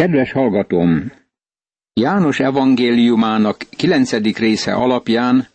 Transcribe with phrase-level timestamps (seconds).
[0.00, 1.12] Kedves hallgatom!
[1.92, 5.48] János evangéliumának kilencedik része alapján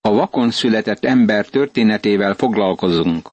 [0.00, 3.30] a vakon született ember történetével foglalkozunk.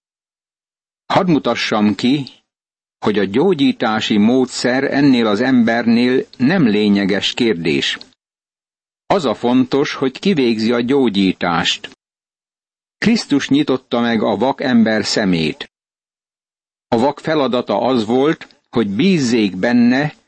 [1.06, 2.26] Hadd mutassam ki,
[3.00, 7.98] hogy a gyógyítási módszer ennél az embernél nem lényeges kérdés.
[9.06, 11.90] Az a fontos, hogy kivégzi a gyógyítást.
[12.98, 15.72] Krisztus nyitotta meg a vak ember szemét.
[16.88, 20.22] A vak feladata az volt, hogy bízzék benne,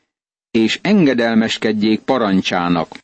[0.56, 2.98] és engedelmeskedjék parancsának.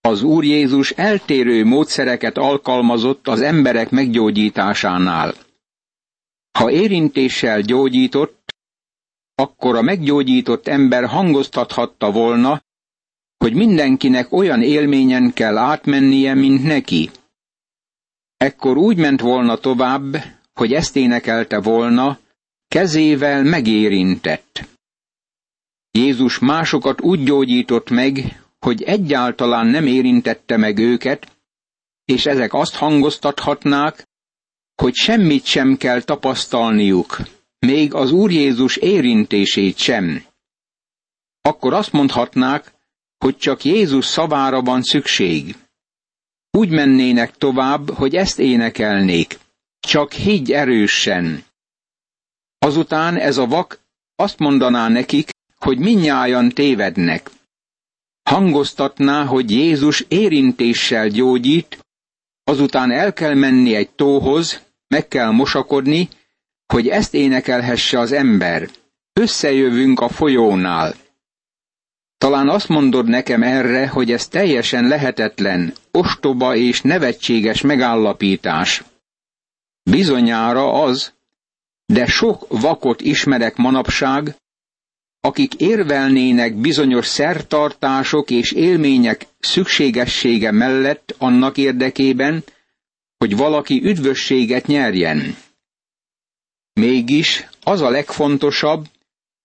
[0.00, 5.34] Az Úr Jézus eltérő módszereket alkalmazott az emberek meggyógyításánál.
[6.58, 8.54] Ha érintéssel gyógyított,
[9.34, 12.62] akkor a meggyógyított ember hangoztathatta volna,
[13.36, 17.10] hogy mindenkinek olyan élményen kell átmennie, mint neki.
[18.36, 20.16] Ekkor úgy ment volna tovább,
[20.54, 22.18] hogy ezt énekelte volna,
[22.68, 24.68] kezével megérintett.
[25.90, 31.36] Jézus másokat úgy gyógyított meg, hogy egyáltalán nem érintette meg őket,
[32.04, 34.08] és ezek azt hangoztathatnák,
[34.74, 37.18] hogy semmit sem kell tapasztalniuk,
[37.58, 40.24] még az Úr Jézus érintését sem.
[41.40, 42.72] Akkor azt mondhatnák,
[43.18, 45.56] hogy csak Jézus szavára van szükség.
[46.50, 49.38] Úgy mennének tovább, hogy ezt énekelnék.
[49.80, 51.44] Csak higgy erősen.
[52.58, 53.80] Azután ez a vak
[54.16, 55.30] azt mondaná nekik,
[55.64, 57.30] hogy minnyájan tévednek.
[58.22, 61.78] Hangoztatná, hogy Jézus érintéssel gyógyít,
[62.44, 66.08] azután el kell menni egy tóhoz, meg kell mosakodni,
[66.66, 68.68] hogy ezt énekelhesse az ember.
[69.12, 70.94] Összejövünk a folyónál.
[72.18, 78.84] Talán azt mondod nekem erre, hogy ez teljesen lehetetlen, ostoba és nevetséges megállapítás.
[79.82, 81.12] Bizonyára az,
[81.86, 84.34] de sok vakot ismerek manapság,
[85.20, 92.44] akik érvelnének bizonyos szertartások és élmények szükségessége mellett annak érdekében,
[93.18, 95.36] hogy valaki üdvösséget nyerjen.
[96.72, 98.86] Mégis az a legfontosabb,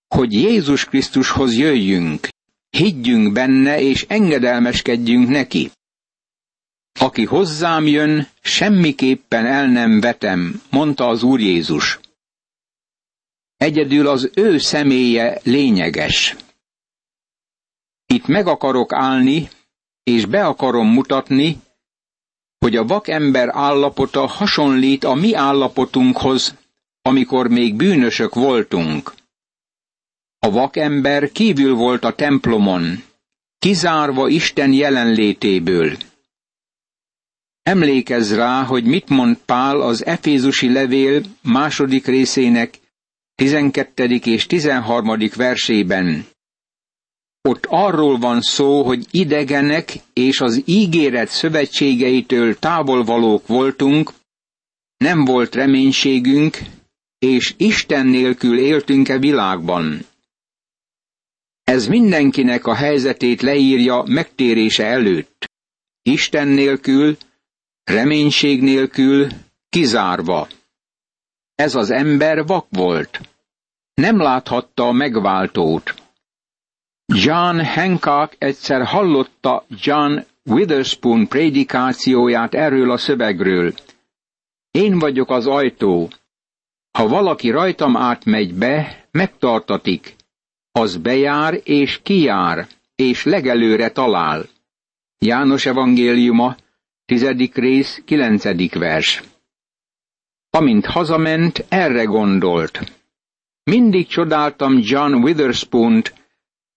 [0.07, 2.27] hogy Jézus Krisztushoz jöjjünk,
[2.69, 5.71] higgyünk benne és engedelmeskedjünk neki.
[6.99, 11.99] Aki hozzám jön, semmiképpen el nem vetem, mondta az Úr Jézus.
[13.65, 16.35] Egyedül az ő személye lényeges.
[18.05, 19.49] Itt meg akarok állni,
[20.03, 21.59] és be akarom mutatni,
[22.59, 26.55] hogy a vakember állapota hasonlít a mi állapotunkhoz,
[27.01, 29.13] amikor még bűnösök voltunk.
[30.39, 33.03] A vakember kívül volt a templomon,
[33.59, 35.97] kizárva Isten jelenlétéből.
[37.63, 42.83] Emlékezz rá, hogy mit mond Pál az Efézusi levél második részének
[43.35, 44.03] 12.
[44.23, 45.17] és 13.
[45.35, 46.25] versében.
[47.41, 54.13] Ott arról van szó, hogy idegenek és az ígéret szövetségeitől távolvalók voltunk,
[54.97, 56.57] nem volt reménységünk,
[57.19, 60.05] és Isten nélkül éltünk-e világban.
[61.63, 65.51] Ez mindenkinek a helyzetét leírja megtérése előtt.
[66.01, 67.17] Isten nélkül,
[67.83, 69.27] reménység nélkül,
[69.69, 70.47] kizárva.
[71.55, 73.21] Ez az ember vak volt.
[73.93, 75.93] Nem láthatta a megváltót.
[77.05, 83.73] John Hancock egyszer hallotta John Witherspoon prédikációját erről a szövegről.
[84.71, 86.09] Én vagyok az ajtó.
[86.91, 90.15] Ha valaki rajtam átmegy be, megtartatik.
[90.71, 94.45] Az bejár és kijár, és legelőre talál.
[95.17, 96.55] János evangéliuma,
[97.05, 99.23] tizedik rész, kilencedik vers.
[100.55, 102.79] Amint hazament, erre gondolt.
[103.63, 106.13] Mindig csodáltam John Witherspoon-t,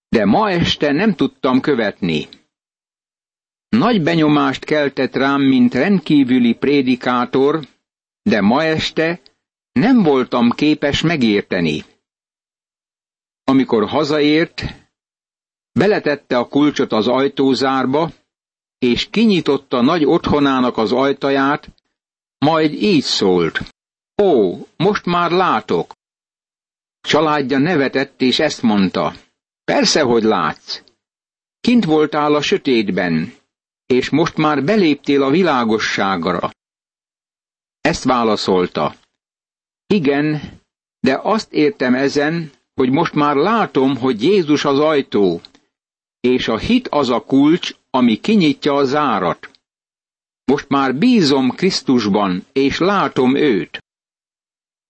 [0.08, 2.28] de ma este nem tudtam követni.
[3.68, 7.60] Nagy benyomást keltett rám, mint rendkívüli prédikátor,
[8.22, 9.20] de ma este
[9.72, 11.84] nem voltam képes megérteni.
[13.44, 14.62] Amikor hazaért,
[15.72, 18.10] beletette a kulcsot az ajtózárba,
[18.78, 21.68] és kinyitotta nagy otthonának az ajtaját,
[22.38, 23.60] majd így szólt.
[24.22, 25.92] Ó, most már látok.
[27.00, 29.14] Családja nevetett, és ezt mondta.
[29.64, 30.82] Persze, hogy látsz.
[31.60, 33.34] Kint voltál a sötétben,
[33.86, 36.50] és most már beléptél a világosságra.
[37.80, 38.94] Ezt válaszolta.
[39.86, 40.40] Igen,
[41.00, 45.40] de azt értem ezen, hogy most már látom, hogy Jézus az ajtó,
[46.20, 49.50] és a hit az a kulcs, ami kinyitja a zárat.
[50.44, 53.78] Most már bízom Krisztusban, és látom őt.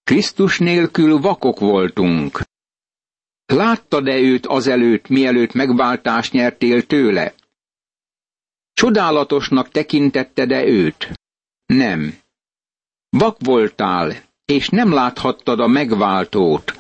[0.09, 2.41] Krisztus nélkül vakok voltunk.
[3.47, 7.35] láttad-e őt azelőtt, mielőtt megváltást nyertél tőle?
[8.73, 11.13] Csodálatosnak tekintetted-e őt?
[11.67, 12.19] Nem.
[13.09, 14.13] Vak voltál,
[14.45, 16.79] és nem láthattad a megváltót.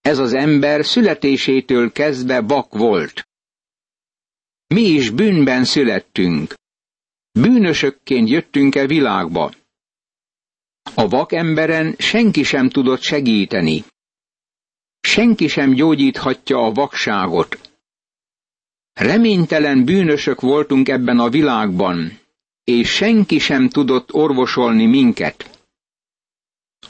[0.00, 3.28] Ez az ember születésétől kezdve vak volt.
[4.66, 6.54] Mi is bűnben születtünk.
[7.32, 9.52] Bűnösökként jöttünk-e világba.
[10.94, 13.84] A vak emberen senki sem tudott segíteni.
[15.00, 17.72] Senki sem gyógyíthatja a vakságot.
[18.92, 22.18] Reménytelen bűnösök voltunk ebben a világban,
[22.64, 25.66] és senki sem tudott orvosolni minket.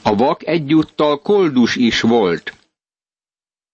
[0.01, 2.53] A vak egyúttal koldus is volt.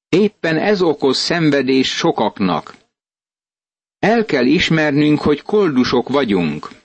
[0.10, 2.76] Éppen ez okoz szenvedés sokaknak.
[4.00, 6.81] El kell ismernünk, hogy koldusok vagyunk.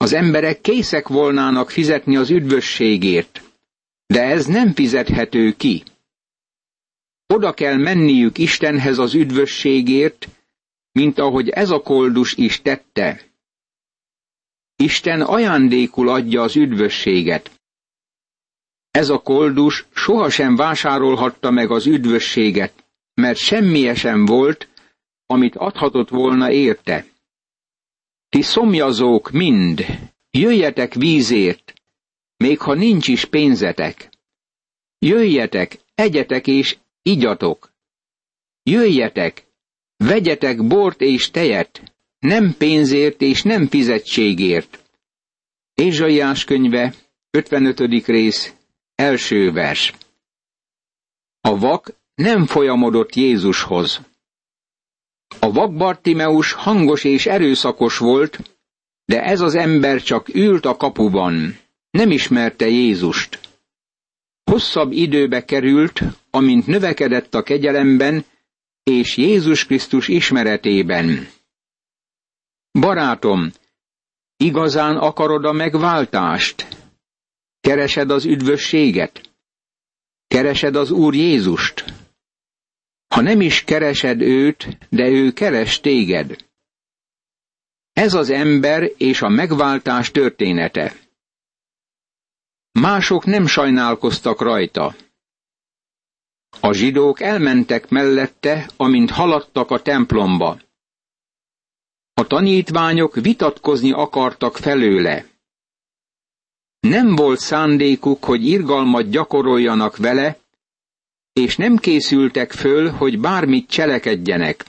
[0.00, 3.42] Az emberek készek volnának fizetni az üdvösségért,
[4.06, 5.82] de ez nem fizethető ki.
[7.26, 10.28] Oda kell menniük Istenhez az üdvösségért,
[10.92, 13.22] mint ahogy ez a koldus is tette.
[14.76, 17.50] Isten ajándékul adja az üdvösséget.
[18.90, 22.84] Ez a koldus sohasem vásárolhatta meg az üdvösséget,
[23.14, 24.68] mert semmije sem volt,
[25.26, 27.06] amit adhatott volna érte.
[28.28, 29.86] Ti szomjazók mind,
[30.30, 31.74] jöjjetek vízért,
[32.36, 34.08] még ha nincs is pénzetek.
[34.98, 37.72] Jöjjetek, egyetek és igyatok.
[38.62, 39.46] Jöjjetek,
[39.96, 44.84] vegyetek bort és tejet, nem pénzért és nem fizetségért.
[45.74, 46.94] Ézsaiás könyve,
[47.30, 48.06] 55.
[48.06, 48.54] rész,
[48.94, 49.92] első vers.
[51.40, 54.00] A vak nem folyamodott Jézushoz.
[55.40, 58.56] A vak Bartimeus hangos és erőszakos volt,
[59.04, 61.58] de ez az ember csak ült a kapuban,
[61.90, 63.40] nem ismerte Jézust.
[64.44, 68.24] Hosszabb időbe került, amint növekedett a kegyelemben
[68.82, 71.28] és Jézus Krisztus ismeretében.
[72.80, 73.52] Barátom,
[74.36, 76.66] igazán akarod a megváltást?
[77.60, 79.20] Keresed az üdvösséget?
[80.26, 81.84] Keresed az Úr Jézust?
[83.08, 86.36] Ha nem is keresed őt, de ő keres téged.
[87.92, 90.96] Ez az ember és a megváltás története.
[92.72, 94.94] Mások nem sajnálkoztak rajta.
[96.60, 100.60] A zsidók elmentek mellette, amint haladtak a templomba.
[102.14, 105.26] A tanítványok vitatkozni akartak felőle.
[106.80, 110.38] Nem volt szándékuk, hogy irgalmat gyakoroljanak vele,
[111.38, 114.64] és nem készültek föl, hogy bármit cselekedjenek.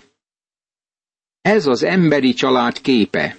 [1.42, 3.38] Ez az emberi család képe.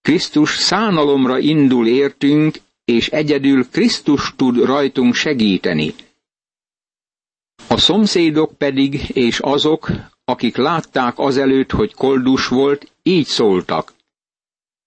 [0.00, 5.94] Krisztus szánalomra indul értünk, és egyedül Krisztus tud rajtunk segíteni.
[7.68, 9.90] A szomszédok pedig és azok,
[10.24, 13.92] akik látták azelőtt, hogy koldus volt, így szóltak.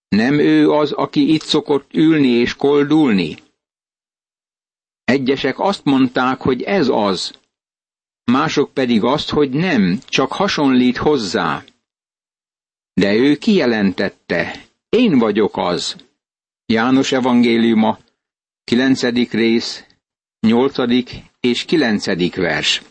[0.07, 3.35] Nem ő az, aki itt szokott ülni és koldulni?
[5.11, 7.39] Egyesek azt mondták, hogy ez az,
[8.23, 11.63] mások pedig azt, hogy nem, csak hasonlít hozzá.
[12.93, 15.95] De ő kijelentette, én vagyok az.
[16.65, 17.99] János evangéliuma,
[18.63, 19.01] 9.
[19.31, 19.85] rész,
[20.39, 20.75] 8.
[21.39, 22.35] és 9.
[22.35, 22.81] vers.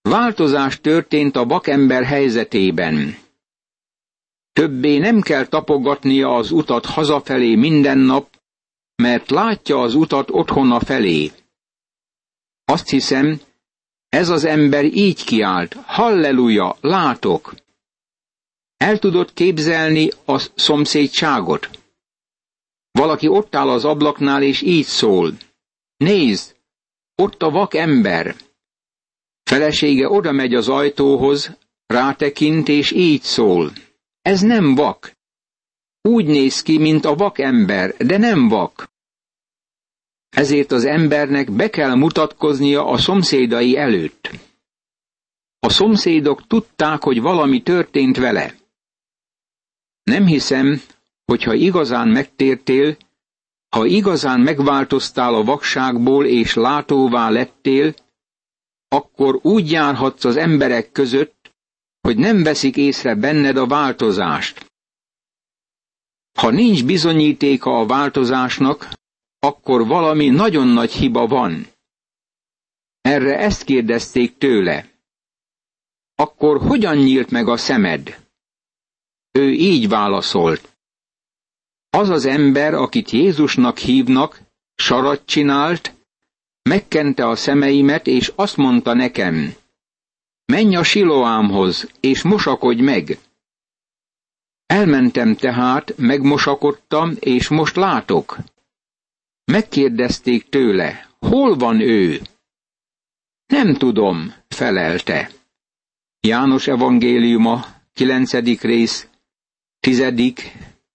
[0.00, 3.18] Változás történt a vakember helyzetében.
[4.52, 8.37] Többé nem kell tapogatnia az utat hazafelé minden nap,
[9.02, 11.30] mert látja az utat otthona felé.
[12.64, 13.40] Azt hiszem,
[14.08, 17.54] ez az ember így kiált, halleluja, látok.
[18.76, 21.70] El tudod képzelni a szomszédságot?
[22.90, 25.32] Valaki ott áll az ablaknál, és így szól.
[25.96, 26.56] Nézd,
[27.14, 28.36] ott a vak ember.
[29.42, 33.72] Felesége oda megy az ajtóhoz, rátekint, és így szól.
[34.22, 35.17] Ez nem vak.
[36.02, 38.90] Úgy néz ki, mint a vak ember, de nem vak.
[40.28, 44.30] Ezért az embernek be kell mutatkoznia a szomszédai előtt.
[45.60, 48.54] A szomszédok tudták, hogy valami történt vele.
[50.02, 50.80] Nem hiszem,
[51.24, 52.96] hogyha igazán megtértél,
[53.76, 57.94] ha igazán megváltoztál a vakságból és látóvá lettél,
[58.88, 61.54] akkor úgy járhatsz az emberek között,
[62.00, 64.67] hogy nem veszik észre benned a változást.
[66.40, 68.88] Ha nincs bizonyítéka a változásnak,
[69.38, 71.66] akkor valami nagyon nagy hiba van.
[73.00, 74.90] Erre ezt kérdezték tőle.
[76.14, 78.24] Akkor hogyan nyílt meg a szemed?
[79.30, 80.76] Ő így válaszolt.
[81.90, 84.40] Az az ember, akit Jézusnak hívnak,
[84.74, 85.94] sarat csinált,
[86.62, 89.54] megkente a szemeimet, és azt mondta nekem,
[90.44, 93.18] menj a Siloámhoz, és mosakodj meg.
[94.68, 98.36] Elmentem tehát, megmosakodtam, és most látok.
[99.44, 102.20] Megkérdezték tőle, hol van ő?
[103.46, 105.30] Nem tudom, felelte.
[106.20, 108.60] János evangéliuma, 9.
[108.60, 109.08] rész,
[109.80, 110.12] 10.,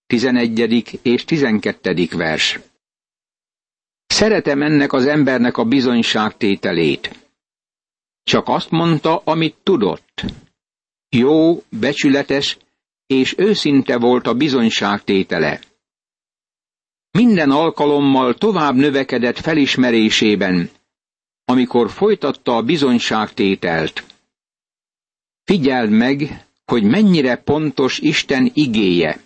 [0.06, 1.00] 11.
[1.02, 2.08] és 12.
[2.12, 2.60] vers.
[4.06, 7.28] Szeretem ennek az embernek a bizonyságtételét.
[8.24, 10.24] Csak azt mondta, amit tudott.
[11.10, 12.58] Jó, becsületes
[13.08, 15.60] és őszinte volt a bizonyságtétele.
[17.12, 20.70] Minden alkalommal tovább növekedett felismerésében,
[21.46, 24.04] amikor folytatta a bizonyságtételt.
[25.44, 29.22] Figyeld meg, hogy mennyire pontos Isten igéje.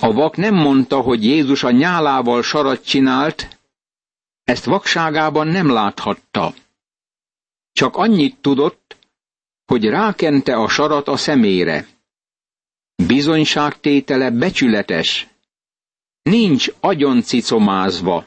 [0.00, 3.58] A vak nem mondta, hogy Jézus a nyálával sarat csinált,
[4.44, 6.54] ezt vakságában nem láthatta.
[7.72, 8.96] Csak annyit tudott,
[9.64, 11.86] hogy rákente a sarat a szemére.
[12.96, 15.28] Bizonyságtétele becsületes.
[16.22, 18.24] Nincs agyon cicomázva.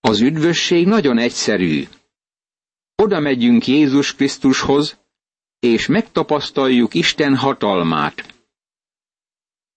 [0.00, 1.88] Az üdvösség nagyon egyszerű.
[2.94, 4.98] Oda megyünk Jézus Krisztushoz,
[5.58, 8.34] és megtapasztaljuk Isten hatalmát.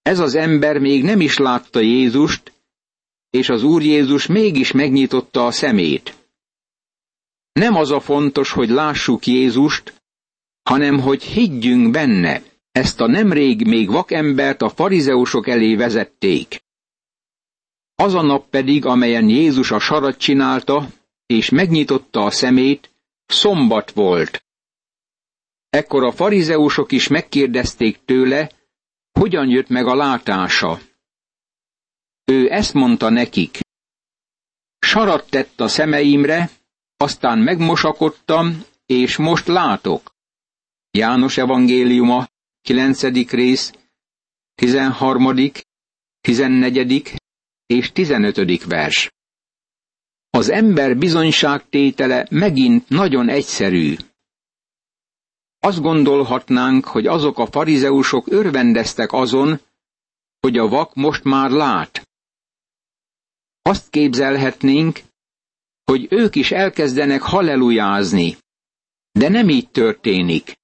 [0.01, 2.53] Ez az ember még nem is látta Jézust,
[3.29, 6.15] és az Úr Jézus mégis megnyitotta a szemét.
[7.51, 10.01] Nem az a fontos, hogy lássuk Jézust,
[10.63, 12.49] hanem hogy higgyünk benne.
[12.71, 16.63] Ezt a nemrég még vakembert a farizeusok elé vezették.
[17.95, 20.88] Az a nap pedig, amelyen Jézus a sarat csinálta,
[21.25, 22.91] és megnyitotta a szemét,
[23.25, 24.43] szombat volt.
[25.69, 28.51] Ekkor a farizeusok is megkérdezték tőle,
[29.11, 30.79] hogyan jött meg a látása.
[32.25, 33.59] Ő ezt mondta nekik.
[34.79, 36.49] Sarat tett a szemeimre,
[36.97, 40.15] aztán megmosakodtam, és most látok.
[40.91, 42.27] János evangéliuma,
[42.62, 43.01] 9.
[43.32, 43.74] rész,
[44.56, 45.51] 13.,
[46.22, 47.13] 14.
[47.66, 48.63] és 15.
[48.63, 49.12] vers.
[50.30, 53.96] Az ember bizonyságtétele megint nagyon egyszerű.
[55.60, 59.60] Azt gondolhatnánk, hogy azok a farizeusok örvendeztek azon,
[60.39, 62.08] hogy a vak most már lát.
[63.62, 65.00] Azt képzelhetnénk,
[65.84, 68.38] hogy ők is elkezdenek hallelujázni.
[69.12, 70.59] De nem így történik.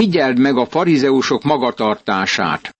[0.00, 2.76] Figyeld meg a farizeusok magatartását.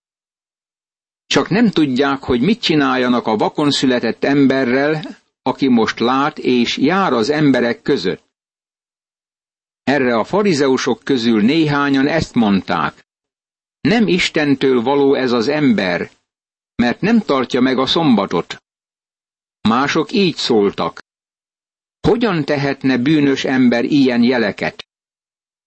[1.27, 5.01] Csak nem tudják, hogy mit csináljanak a vakon született emberrel,
[5.43, 8.25] aki most lát és jár az emberek között.
[9.83, 13.07] Erre a farizeusok közül néhányan ezt mondták.
[13.81, 16.11] Nem Istentől való ez az ember,
[16.75, 18.57] mert nem tartja meg a szombatot.
[19.69, 21.03] Mások így szóltak.
[22.01, 24.90] Hogyan tehetne bűnös ember ilyen jeleket?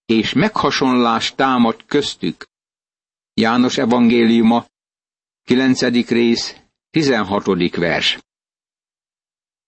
[0.06, 2.46] És meghasonlás támad köztük.
[3.34, 4.66] János evangéliuma,
[5.42, 6.08] 9.
[6.08, 6.56] rész,
[6.90, 7.76] 16.
[7.76, 8.18] vers.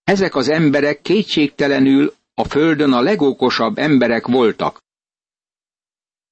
[0.04, 4.82] Ezek az emberek kétségtelenül a földön a legokosabb emberek voltak.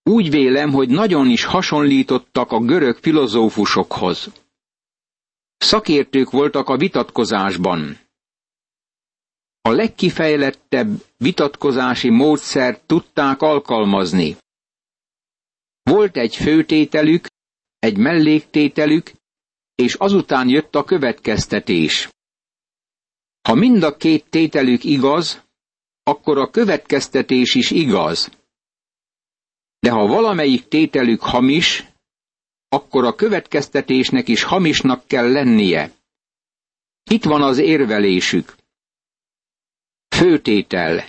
[0.02, 4.32] Úgy vélem, hogy nagyon is hasonlítottak a görög filozófusokhoz.
[5.56, 7.98] Szakértők voltak a vitatkozásban.
[9.66, 14.36] A legkifejlettebb vitatkozási módszert tudták alkalmazni.
[15.82, 17.26] Volt egy főtételük,
[17.78, 19.12] egy melléktételük,
[19.74, 22.08] és azután jött a következtetés.
[23.48, 25.42] Ha mind a két tételük igaz,
[26.02, 28.30] akkor a következtetés is igaz.
[29.78, 31.84] De ha valamelyik tételük hamis,
[32.68, 35.92] akkor a következtetésnek is hamisnak kell lennie.
[37.10, 38.54] Itt van az érvelésük.
[40.18, 41.04] Főtétel.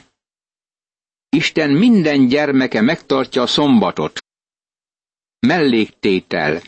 [1.29, 4.25] Isten minden gyermeke megtartja a szombatot.
[5.39, 6.61] Melléktétel.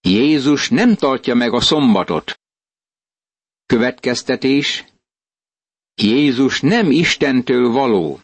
[0.00, 2.40] Jézus nem tartja meg a szombatot.
[3.66, 4.84] Következtetés.
[5.94, 8.20] Jézus nem Istentől való.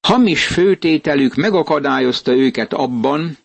[0.00, 3.38] Hamis főtételük megakadályozta őket abban,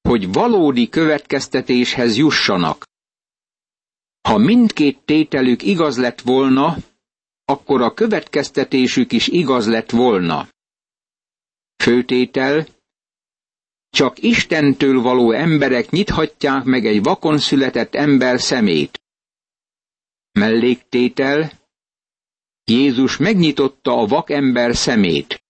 [0.00, 2.86] hogy valódi következtetéshez jussanak.
[4.28, 6.76] Ha mindkét tételük igaz lett volna,
[7.50, 10.48] akkor a következtetésük is igaz lett volna.
[11.82, 12.66] Főtétel,
[13.90, 19.00] csak Istentől való emberek nyithatják meg egy vakon született ember szemét.
[20.32, 21.52] Melléktétel,
[22.64, 25.44] Jézus megnyitotta a vakember szemét.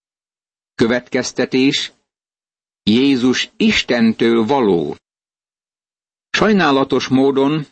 [0.74, 1.92] Következtetés,
[2.82, 4.96] Jézus Istentől való.
[6.30, 7.66] Sajnálatos módon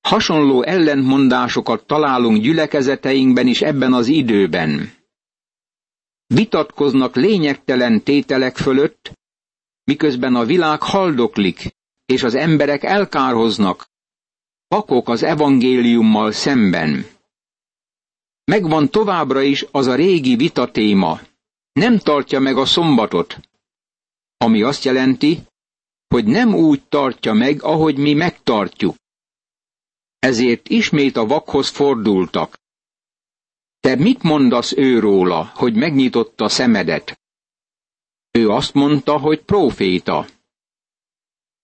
[0.00, 4.92] Hasonló ellentmondásokat találunk gyülekezeteinkben is ebben az időben.
[6.26, 9.12] Vitatkoznak lényegtelen tételek fölött,
[9.84, 11.76] miközben a világ haldoklik,
[12.06, 13.86] és az emberek elkárhoznak,
[14.68, 17.06] pakok az evangéliummal szemben.
[18.44, 21.20] Megvan továbbra is az a régi vitatéma.
[21.72, 23.40] Nem tartja meg a szombatot,
[24.36, 25.42] ami azt jelenti,
[26.08, 28.96] hogy nem úgy tartja meg, ahogy mi megtartjuk.
[30.18, 32.58] Ezért ismét a vakhoz fordultak.
[33.80, 37.20] Te mit mondasz ő róla, hogy megnyitotta szemedet?
[38.30, 40.26] Ő azt mondta, hogy próféta.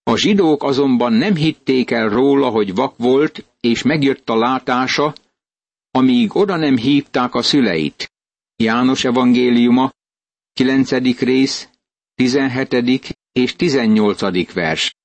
[0.03, 5.15] A zsidók azonban nem hitték el róla, hogy vak volt, és megjött a látása,
[5.91, 8.13] amíg oda nem hívták a szüleit.
[8.55, 9.93] János evangéliuma,
[10.53, 10.91] 9.
[11.19, 11.69] rész,
[12.15, 13.17] 17.
[13.31, 14.53] és 18.
[14.53, 14.95] vers.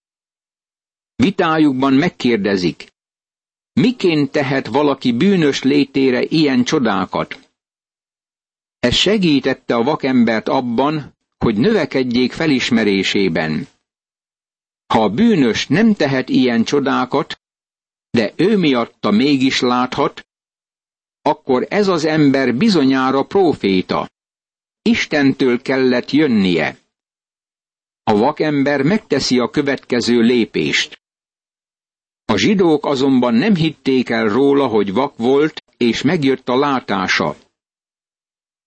[1.14, 2.92] Vitájukban megkérdezik,
[3.80, 7.50] miként tehet valaki bűnös létére ilyen csodákat?
[8.78, 13.66] Ez segítette a vakembert abban, hogy növekedjék felismerésében.
[14.86, 17.40] Ha a bűnös nem tehet ilyen csodákat,
[18.10, 20.26] de ő miatta mégis láthat,
[21.22, 24.10] akkor ez az ember bizonyára próféta.
[24.82, 26.78] Istentől kellett jönnie.
[28.02, 30.99] A vakember megteszi a következő lépést.
[32.30, 37.36] A zsidók azonban nem hitték el róla, hogy vak volt, és megjött a látása.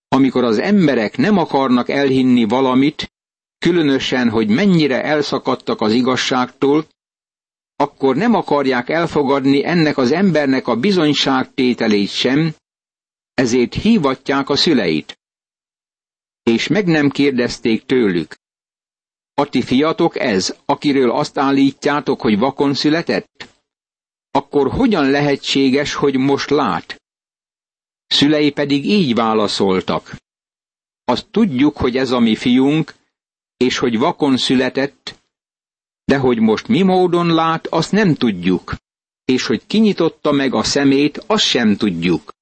[0.08, 3.12] Amikor az emberek nem akarnak elhinni valamit,
[3.58, 6.86] különösen, hogy mennyire elszakadtak az igazságtól,
[7.76, 12.54] akkor nem akarják elfogadni ennek az embernek a bizonyságtételét sem,
[13.34, 15.18] ezért hívatják a szüleit.
[16.42, 18.34] És meg nem kérdezték tőlük.
[19.36, 23.53] A ti fiatok ez, akiről azt állítjátok, hogy vakon született?
[24.36, 27.02] Akkor hogyan lehetséges, hogy most lát?
[28.06, 30.16] Szülei pedig így válaszoltak.
[31.04, 32.94] Azt tudjuk, hogy ez a mi fiunk,
[33.56, 35.18] és hogy vakon született,
[36.04, 38.74] de hogy most mi módon lát, azt nem tudjuk,
[39.24, 42.32] és hogy kinyitotta meg a szemét, azt sem tudjuk.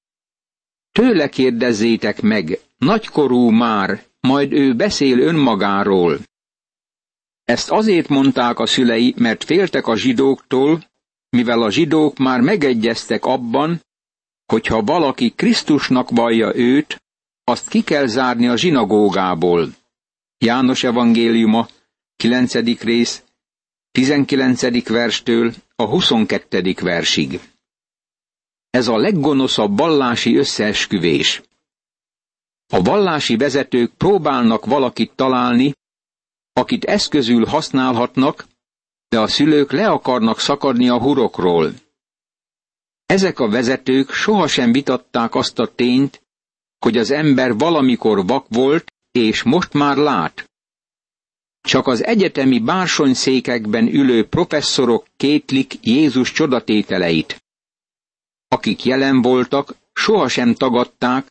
[0.91, 6.19] Tőle kérdezzétek meg, nagykorú már, majd ő beszél önmagáról.
[7.43, 10.91] Ezt azért mondták a szülei, mert féltek a zsidóktól,
[11.33, 13.81] mivel a zsidók már megegyeztek abban,
[14.45, 17.01] hogy ha valaki Krisztusnak vallja őt,
[17.43, 19.69] azt ki kell zárni a zsinagógából.
[20.37, 21.67] János evangéliuma,
[22.15, 22.53] 9.
[22.81, 23.23] rész,
[23.91, 24.87] 19.
[24.87, 26.73] verstől a 22.
[26.81, 27.39] versig.
[28.69, 31.41] Ez a leggonoszabb vallási összeesküvés.
[32.73, 35.73] A vallási vezetők próbálnak valakit találni,
[36.53, 38.45] akit eszközül használhatnak,
[39.13, 41.73] de a szülők le akarnak szakadni a hurokról.
[43.05, 46.21] Ezek a vezetők sohasem vitatták azt a tényt,
[46.79, 50.51] hogy az ember valamikor vak volt, és most már lát.
[51.61, 57.43] Csak az egyetemi bársonyszékekben ülő professzorok kétlik Jézus csodatételeit.
[58.47, 61.27] Akik jelen voltak, sohasem tagadták,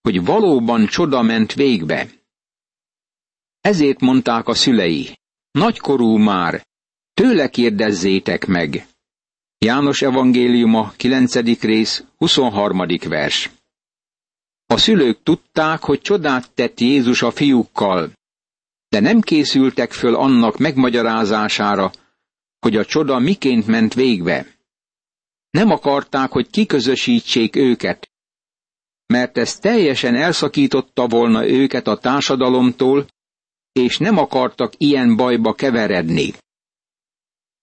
[0.00, 2.10] hogy valóban csoda ment végbe.
[3.60, 5.18] Ezért mondták a szülei,
[5.50, 6.67] nagykorú már,
[7.18, 8.86] tőle kérdezzétek meg.
[9.58, 11.60] János evangéliuma, 9.
[11.60, 12.86] rész, 23.
[13.08, 13.50] vers.
[14.66, 18.12] A szülők tudták, hogy csodát tett Jézus a fiúkkal,
[18.88, 21.90] de nem készültek föl annak megmagyarázására,
[22.58, 24.46] hogy a csoda miként ment végbe.
[25.50, 28.10] Nem akarták, hogy kiközösítsék őket,
[29.06, 33.06] mert ez teljesen elszakította volna őket a társadalomtól,
[33.72, 36.32] és nem akartak ilyen bajba keveredni.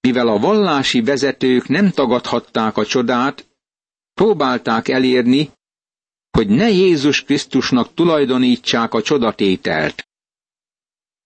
[0.05, 3.47] Mivel a vallási vezetők nem tagadhatták a csodát,
[4.13, 5.51] próbálták elérni,
[6.31, 10.07] hogy ne Jézus Krisztusnak tulajdonítsák a csodatételt.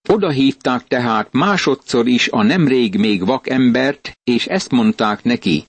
[0.09, 5.65] Oda hívták tehát másodszor is a nemrég még vak embert, és ezt mondták neki.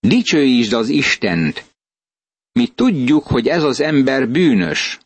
[0.00, 1.64] Dicsőítsd az Istent!
[2.52, 4.98] Mi tudjuk, hogy ez az ember bűnös.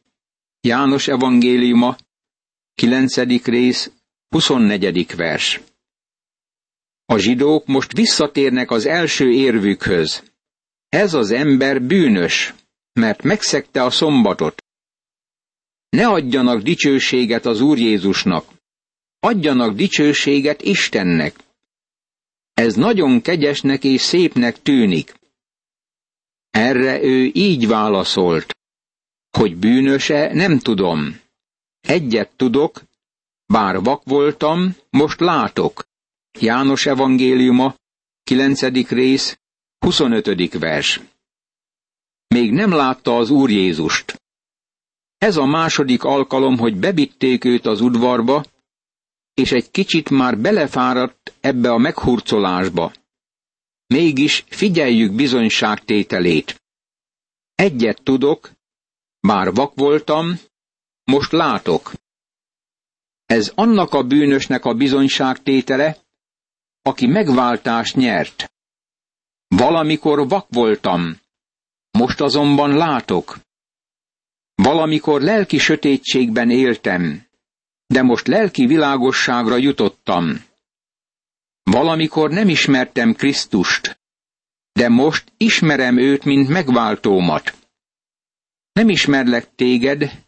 [0.60, 1.96] János evangéliuma,
[2.74, 3.44] 9.
[3.44, 3.90] rész,
[4.28, 5.16] 24.
[5.16, 5.60] vers.
[7.06, 10.22] A zsidók most visszatérnek az első érvükhöz.
[10.88, 12.54] Ez az ember bűnös,
[12.92, 14.62] mert megszegte a szombatot.
[15.88, 18.44] Ne adjanak dicsőséget az Úr Jézusnak,
[19.20, 21.36] adjanak dicsőséget Istennek.
[22.54, 25.14] Ez nagyon kegyesnek és szépnek tűnik.
[26.50, 28.54] Erre ő így válaszolt,
[29.30, 31.20] hogy bűnöse nem tudom.
[31.80, 32.82] Egyet tudok,
[33.46, 35.84] bár vak voltam, most látok.
[36.40, 37.74] János evangéliuma,
[38.22, 38.88] 9.
[38.88, 39.38] rész,
[39.78, 40.58] 25.
[40.58, 41.00] vers.
[42.26, 44.22] Még nem látta az Úr Jézust.
[45.18, 48.44] Ez a második alkalom, hogy bebitték őt az udvarba,
[49.34, 52.92] és egy kicsit már belefáradt ebbe a meghurcolásba.
[53.86, 56.62] Mégis figyeljük bizonyságtételét.
[57.54, 58.50] Egyet tudok,
[59.20, 60.40] bár vak voltam,
[61.04, 61.92] most látok.
[63.26, 66.02] Ez annak a bűnösnek a bizonyságtétele,
[66.86, 68.52] aki megváltást nyert.
[69.46, 71.20] Valamikor vak voltam,
[71.90, 73.38] most azonban látok.
[74.54, 77.26] Valamikor lelki sötétségben éltem,
[77.86, 80.44] de most lelki világosságra jutottam.
[81.62, 84.00] Valamikor nem ismertem Krisztust,
[84.72, 87.54] de most ismerem őt, mint megváltómat.
[88.72, 90.24] Nem ismerlek téged,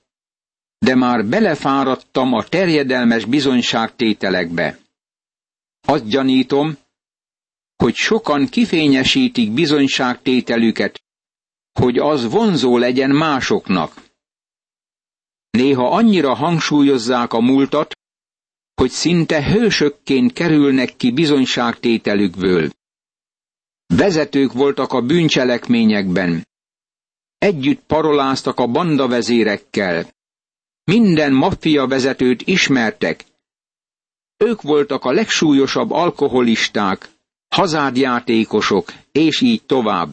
[0.79, 4.79] de már belefáradtam a terjedelmes bizonyságtételekbe.
[5.87, 6.77] Azt gyanítom,
[7.77, 11.03] hogy sokan kifényesítik bizonyságtételüket,
[11.81, 14.03] hogy az vonzó legyen másoknak.
[15.51, 17.95] Néha annyira hangsúlyozzák a múltat,
[18.75, 22.71] hogy szinte hősökként kerülnek ki bizonyságtételükből.
[23.87, 26.47] Vezetők voltak a bűncselekményekben.
[27.39, 30.11] Együtt paroláztak a bandavezérekkel.
[30.85, 33.25] Minden maffia vezetőt ismertek.
[34.37, 37.11] Ők voltak a legsúlyosabb alkoholisták,
[37.49, 40.09] hazádjátékosok, és így tovább.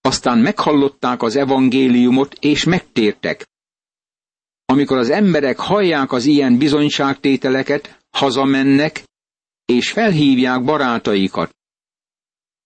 [0.00, 3.48] Aztán meghallották az evangéliumot, és megtértek.
[4.64, 9.02] Amikor az emberek hallják az ilyen bizonyságtételeket, hazamennek,
[9.64, 11.54] és felhívják barátaikat.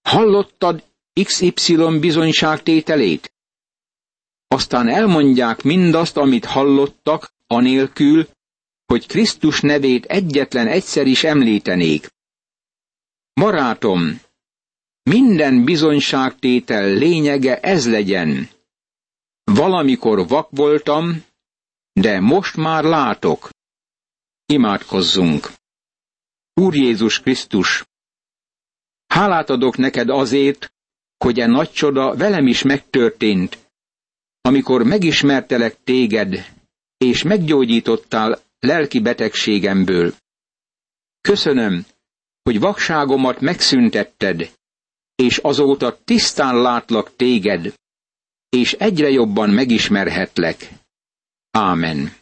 [0.03, 0.85] Hallottad
[1.23, 3.33] XY bizonyságtételét?
[4.49, 8.29] Aztán elmondják mindazt, amit hallottak, anélkül,
[8.91, 12.09] hogy Krisztus nevét egyetlen egyszer is említenék.
[13.33, 14.21] Barátom,
[15.03, 18.49] minden bizonyságtétel lényege ez legyen.
[19.45, 21.25] Valamikor vak voltam,
[21.93, 23.51] de most már látok.
[24.47, 25.51] Imádkozzunk.
[26.55, 27.85] Úr Jézus Krisztus,
[29.07, 30.73] hálát adok neked azért,
[31.17, 33.59] hogy e nagy csoda velem is megtörtént,
[34.41, 36.55] amikor megismertelek téged,
[36.99, 40.15] és meggyógyítottál lelki betegségemből.
[41.21, 41.87] Köszönöm,
[42.43, 44.53] hogy vakságomat megszüntetted,
[45.15, 47.75] és azóta tisztán látlak téged,
[48.49, 50.69] és egyre jobban megismerhetlek.
[51.51, 52.20] Ámen.